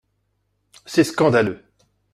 C’est 0.87 1.03
scandaleux 1.03 1.63